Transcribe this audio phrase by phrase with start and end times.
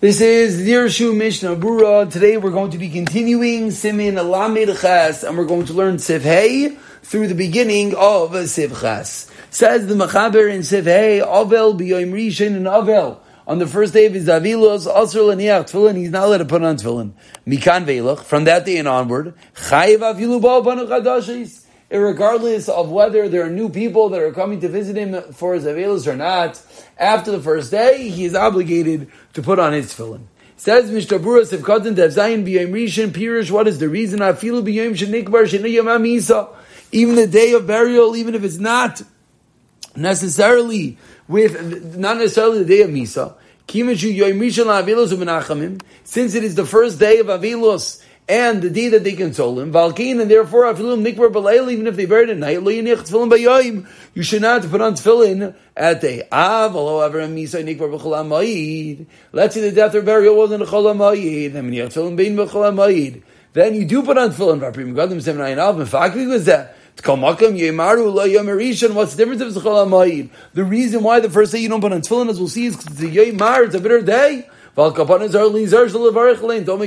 [0.00, 2.10] This is Dirshu Mishnah Berurah.
[2.10, 6.78] Today we're going to be continuing Simin Alamed Ches, and we're going to learn Sivhei
[7.02, 9.30] through the beginning of Sivchas.
[9.50, 13.18] Says the Machaber in Sivhei, Avel b'yoim Rishon and Avel.
[13.46, 16.62] On the first day of his Avilos, Asr l'niach tefillin, he's not allowed to put
[16.62, 17.12] on tefillin.
[17.46, 23.50] Mikan veilach, from that day and onward, Chayiv avilu chadashis regardless of whether there are
[23.50, 26.62] new people that are coming to visit him for his Avelis or not,
[26.96, 30.22] after the first day, he is obligated to put on his tefillin.
[30.56, 34.20] Says Mishnah Berurah Sivkatan Devzayin B'Yom Rishon Pirish, what is the reason?
[34.20, 36.54] Afilu B'Yom Shenikbar Sheniyam Amisa.
[36.92, 39.00] Even the day of burial, even if it's not
[39.96, 43.34] necessarily with, not necessarily the day of Misa,
[46.04, 49.72] since it is the first day of Avilos, and the day that they console him,
[49.72, 53.28] Valkin, and therefore Afilim Nikbar Balayil, even if they buried at night, Lo Yinich Tefillin
[53.28, 56.22] Bayoim, you should not put on Tefillin at day.
[56.30, 59.06] Av, however, Misa Nikbar B'chol HaMayid.
[59.32, 63.22] Let's say the death or burial wasn't a Chol HaMayid, then Yinich Tefillin HaMayid.
[63.52, 66.76] Then you do put on Tefillin, Vaprim Gadim Seven Ayin Av, Mefakvi was that.
[67.02, 67.16] What's
[69.14, 70.30] the difference a Chol HaMayid?
[70.52, 72.76] The reason why the first day you don't put on Tefillin, as we'll see, is
[72.76, 74.46] because it's a Yomar, it's a bitter day.
[74.76, 75.04] Don't make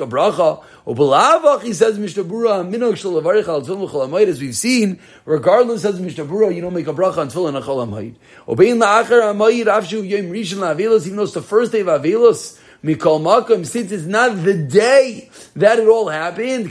[0.00, 0.64] a bracha.
[0.86, 6.24] Ubelavach, he says, Mishnah Berurah, Minog Shalavarich al Cholamayid, as we've seen, regardless, says Mishnah
[6.24, 8.14] Berurah, you don't make a bracha on Tfilin Cholamayid.
[8.48, 12.58] Obein La'achar Amayid, Avshu Yom Rishon La'avelos, even though it's the first day of Avelos,
[12.84, 16.66] Mikol Makam, since it's not the day that it all happened,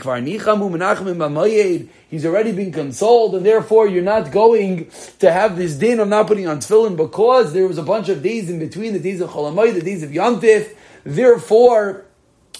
[2.09, 4.89] he's already been consoled, and therefore you're not going
[5.20, 8.22] to have this din of not putting on tefillin because there was a bunch of
[8.22, 12.06] days in between, the days of Cholamayid, the days of Yantif, therefore,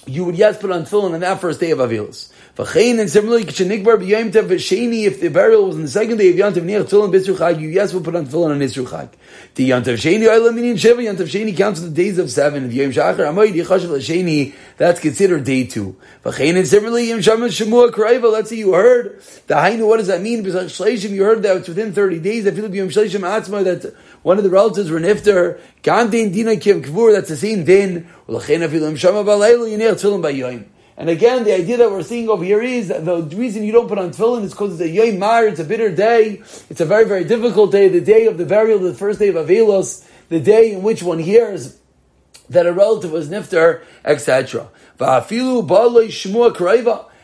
[0.06, 2.32] you would yes put on tefillin on that first day of Avilos.
[2.56, 6.30] V'chein and similarly, k'shenikbar b'yom tev v'sheni, if the burial was on the second day
[6.30, 8.88] of Yom Tov niach tefillin b'isru chag, you yes will put on tefillin on Isru
[8.88, 9.10] chag.
[9.56, 12.64] The Yom Tov sheni oila minin sheva, Yom Tov sheni counts the days of seven.
[12.68, 15.98] If Yom shachar amoyd yichashav l'sheni, that's considered day two.
[16.24, 20.08] V'chein and similarly, Yom shaman shemua kraiva, let's say you heard, the hainu, what does
[20.08, 20.42] that mean?
[20.42, 23.94] B'sach shleishim, you heard that it's within 30 days, I feel b'yom shleishim atzma, that
[24.24, 28.08] one of the relatives were nifter, Gandin dina kim kvur, that's the same din.
[30.98, 33.98] And again, the idea that we're seeing over here is the reason you don't put
[33.98, 37.06] on tefillin is because it's a yom mar, it's a bitter day, it's a very,
[37.06, 40.72] very difficult day, the day of the burial, the first day of Avelos, the day
[40.72, 41.78] in which one hears
[42.50, 44.70] that a relative was nifter, etc.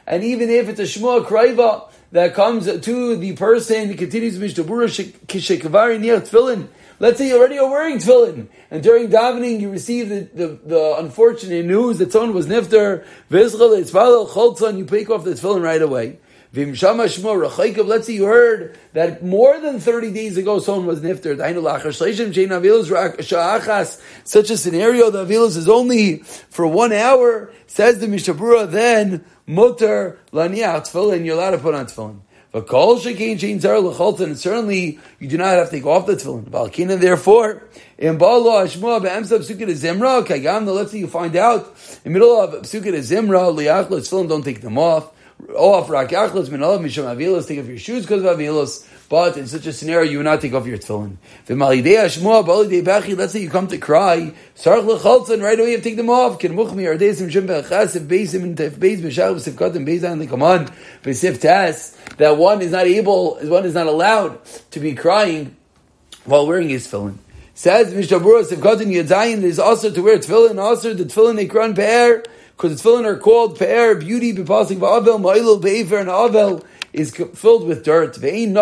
[0.07, 5.11] And even if it's a shmua kraiva that comes to the person, continues Mishnah Berurah
[5.27, 6.67] kishekavari near tefillin,
[7.01, 10.95] Let's say you already are wearing tefillin, and during davening you receive the, the, the
[10.99, 13.03] unfortunate news that someone was nifter,
[14.69, 16.19] and you pick off the tefillin right away.
[16.53, 21.39] Let's say you heard that more than 30 days ago someone was nifter.
[24.23, 29.25] Such a scenario, the avilos is only for one hour, says the Mishnah Berurah, then
[29.47, 32.19] mutter laniach tefillin, you're allowed to put on tefillin.
[32.53, 36.15] V'kol shekein shein zar l'cholton, and certainly you do not have to take off the
[36.15, 36.43] tefillin.
[36.43, 37.63] Valkina, therefore,
[37.97, 41.73] in Ba'alo Hashmua be'emsa psuket zimra, kagam, the say you find out,
[42.03, 45.13] in middle of psuket zimra, liachlos tefillin, don't take them off.
[45.55, 48.85] Off rak yachlos min misham avilos, take off your shoes because of avilos.
[49.11, 51.17] But in such a scenario, you would not take off your tefillin.
[53.17, 54.33] Let's say you come to cry,
[54.65, 56.39] right away you have to take them off.
[56.39, 56.47] They
[62.17, 65.57] that one is not able, one is not allowed to be crying
[66.23, 67.17] while wearing his tefillin.
[67.53, 71.75] Says Mishnah Berurah, if katim yadzayin is also to wear tefillin, also the tefillin ikran
[71.75, 72.23] pe'er,
[72.55, 76.63] because the tefillin are called pe'er, beauty, Be b'pasing, va'avel, ma'ilul, be'efer, and avel,
[76.93, 78.17] is filled with dirt.
[78.17, 78.53] And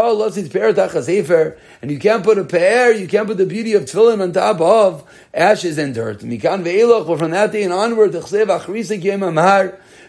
[1.91, 5.03] you can't put a pear, you can't put the beauty of tefillin on top of
[5.33, 6.21] ashes and dirt.
[6.21, 8.13] But from that day and onward,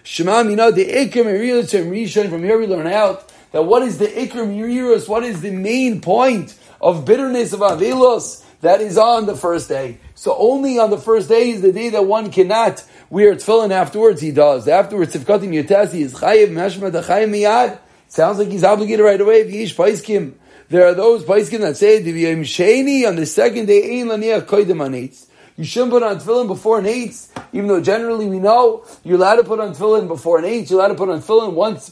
[0.02, 5.24] Shema Mina, the from here we learn out that what is the Ikrim Miriros, what
[5.24, 9.98] is the main point of bitterness of Avilos that is on the first day.
[10.14, 14.20] So only on the first day is the day that one cannot wear tefillin afterwards,
[14.20, 14.68] he does.
[14.68, 17.78] Afterwards, if Katim Yotasi is Chayiv, Mashma, the Chayiv Miyad,
[18.10, 19.44] Sounds like he's obligated right away.
[19.44, 21.98] There are those paiskim that say
[23.06, 23.98] on the second day
[25.56, 27.14] You shouldn't put on tefillin before an eight,
[27.52, 30.68] even though generally we know you're allowed to put on tefillin before an eight.
[30.68, 31.90] You're allowed to put on tefillin once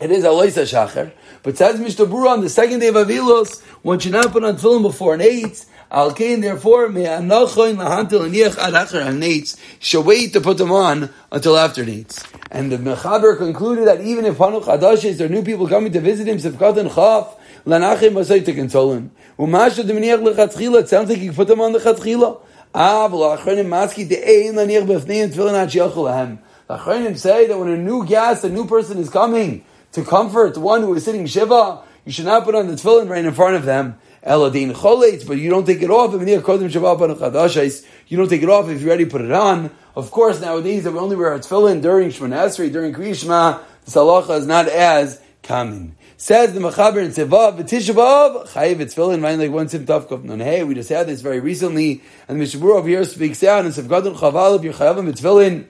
[0.00, 1.12] it is aloisa shacher.
[1.42, 4.56] But says Mishnah Berurah on the second day of Avilos, one should not put on
[4.56, 5.64] tefillin before an eight.
[5.90, 11.10] Al kain therefore me'anachoin lahantil aniach ad acher al Shall wait to put them on
[11.30, 12.26] until after nates.
[12.50, 16.26] And the Mechaber concluded that even if Hanuch there are new people coming to visit
[16.26, 19.12] him, Sivkat and Chaf, Lanachim Masay to console him.
[19.38, 22.40] Umasha Dominiach Lechatchila, it sounds like you put them on the Chatchila.
[26.68, 29.64] The Achronim say that when a new guest, a new person is coming
[29.96, 33.24] to comfort one who is sitting Shiva, you should not put on the tefillin right
[33.24, 33.98] in front of them.
[34.22, 36.12] Eladin choletz, but you don't take it off.
[36.12, 36.28] You don't
[38.28, 39.70] take it off if you already put it on.
[39.94, 44.38] Of course, nowadays we only wear a tefillin during Shemon Esrei, during Kriyishma, the salacha
[44.38, 45.96] is not as common.
[46.18, 50.40] Says the Mechaber in Tzevav, V'tishabav, Chayiv Tefillin, Vayin like one Sim Tavkov Nun.
[50.40, 53.72] Hey, we just had this very recently, and the Mishabur over here speaks out, and
[53.72, 55.68] Sevgadon Chaval, you're Chayavim Tefillin,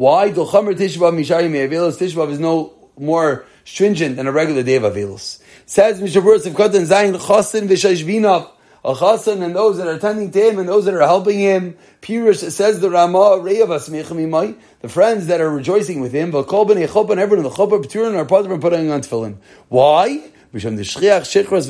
[0.00, 0.30] why?
[0.30, 1.98] Dolchamer Tishbav Mishari Me'avelos.
[1.98, 5.40] Tishbav is no more stringent than a regular day of Avelos.
[5.66, 8.50] Says Mishabur Sivkotan Zayin Chosin V'Shashvinav.
[8.82, 11.76] A chasan and those that are attending to him and those that are helping him.
[12.00, 16.28] Pirush says the Ramah the friends that are rejoicing with him.
[16.28, 19.36] Everyone in the chopan p'turin are part of putting on tefillin.
[19.68, 20.30] Why?
[20.50, 21.68] Because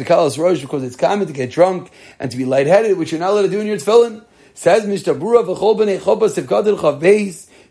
[0.84, 1.90] it's common to get drunk
[2.20, 4.24] and to be lightheaded, which you're not allowed to do in your tefillin.
[4.54, 7.00] Says Mishnah Berurah v'kol b'nei chopan sivkotan chav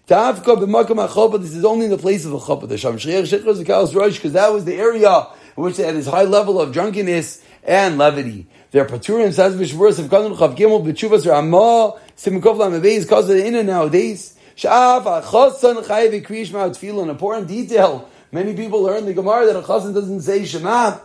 [0.09, 1.39] Tavka b'makam achopa.
[1.39, 2.67] This is only in the place of a chopa.
[2.67, 5.93] The sham shriach shechos v'kalos rosh because that was the area in which they had
[5.93, 8.47] this high level of drunkenness and levity.
[8.71, 13.45] Their paturim says v'shvuras of kanun chav gimel b'tshuvas ramah simukov lamaveiz cause of the
[13.45, 14.35] inner nowadays.
[14.55, 17.03] Shaf achosan chayiv v'kriyish ma'at tefillah.
[17.03, 18.09] An important detail.
[18.31, 20.97] Many people learn the Gemara that a chosan doesn't say Shema,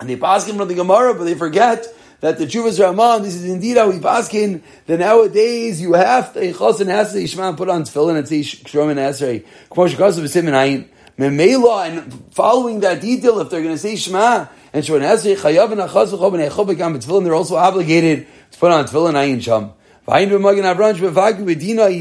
[0.00, 1.86] and they pass him from the Gemara, but they forget
[2.24, 6.40] that the Chuvas Rahman, this is indeed how we paskin, that nowadays you have to,
[6.54, 9.44] chosin has to Ishma put on tefillin and say and Esrei.
[9.70, 10.88] Kmo shekasav v'sim and ayin.
[11.18, 15.36] Memela, and following that detail, if they're going to say Shema, and Shrom and Esrei,
[15.36, 19.12] chayav and achaz v'chob and echov v'gam tefillin, they're also obligated to put on tefillin
[19.12, 19.72] ayin sham.
[20.06, 20.20] He's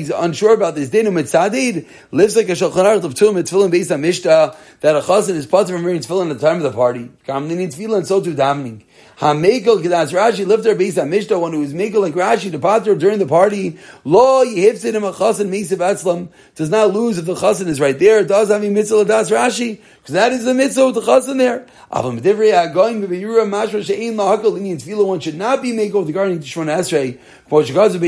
[0.09, 0.89] unsure about this.
[0.89, 4.99] Dinu mitzadid lives like a shulchan aruch of tefillin tefillin based on mishta that a
[4.99, 7.09] chazan is part from wearing tefillin at the time of the party.
[7.25, 8.83] Kamni tefillin and so too davening.
[9.17, 12.57] Hamekel Kedas Rashi lived there based on Mishnah, one who was Mekel like Rashi, the
[12.59, 13.77] pater during the party.
[14.03, 17.97] Lo Yehivsid him a chasen Mesiv Atzlam does not lose if the chasen is right
[17.97, 18.23] there.
[18.25, 21.65] Does have a mitzvah Das Rashi because that is the mitzvah with the chasen there.
[21.91, 25.05] Avam Divrei Agoyim B'Yura Mashra Shein Lahakal Linian Tefillah.
[25.05, 27.19] One should not be Mekel with regarding to Shmon Esrei.
[27.47, 27.61] For
[27.93, 28.01] Kazu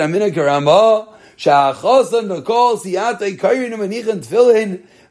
[0.00, 0.30] Amina.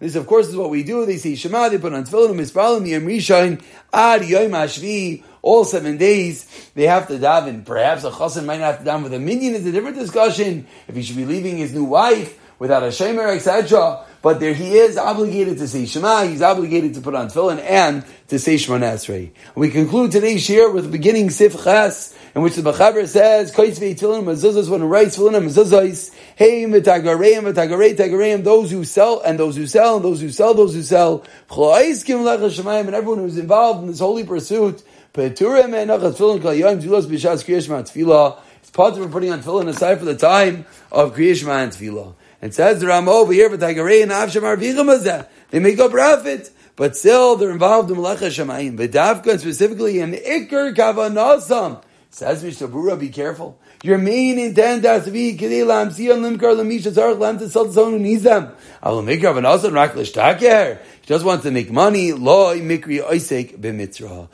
[0.01, 1.05] This, of course, is what we do.
[1.05, 3.61] They say Shema, they put on Tefillin, Mispalim, Yom Rishon,
[3.93, 7.65] Ad Yom Hashvi, all seven days, they have to daven.
[7.65, 9.55] Perhaps a chassan might not have to daven with a minion.
[9.55, 10.65] It's a different discussion.
[10.87, 14.03] If he should be leaving his new wife without a shemer, etc.
[14.21, 16.25] But there he is obligated to say Shema.
[16.25, 19.31] He's obligated to put on tefillin and to say Shema Nasrei.
[19.55, 24.23] We conclude today's share with the beginning Sif in which the Mechaber says, Koitzvei tefillin
[24.23, 29.39] mezuzos, when it writes tefillin and mezuzos, hey mitagareim, mitagarei, tagareim, those who sell, and
[29.39, 33.87] those who sell, and those who sell, those who sell, and everyone who's involved in
[33.87, 34.83] this holy pursuit,
[35.13, 38.39] Peturim and Nachas Kal Yom Tfilos B'Shas Kriyashma Tefillah.
[38.61, 42.13] It's part of putting on tefillin aside for the time of Kriyashma and Tefillah.
[42.41, 47.91] It says the Rama over here, but They make a profit, but still they're involved
[47.91, 48.77] in Melecha Shemayim.
[48.77, 51.83] But Davka specifically in Iker Kavanasam.
[52.13, 53.57] Says Mishnah Berurah, be careful.
[53.83, 57.65] Your main intent has to be Kedei Lam Siyan Limkar Lamisha Zarach Lam to sell
[57.65, 58.51] to someone who needs them.
[58.83, 60.81] I'll make Kavanasam Raklish Taker.
[61.01, 62.11] He just wants to make money.
[62.11, 64.27] Lo Mikri Oisek B'Mitzrah.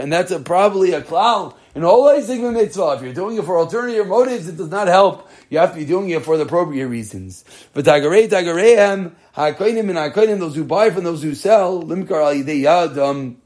[0.00, 2.96] And that's a, probably a cloud in all Oisek B'Mitzvah.
[2.96, 5.84] If you're doing it for alternative motives, it does not help you have to be
[5.84, 7.44] doing it for the appropriate reasons.
[7.74, 12.34] But tagarei tagareihem hakoinim and hakoinim those who buy from those who sell limkar al
[12.34, 13.36] yad um,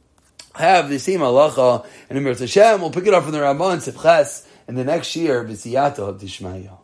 [0.55, 4.47] have the same halacha and in Hashem we'll pick it up from the Ramban Sefches
[4.69, 6.80] in the next year b'siyata Dishmaya.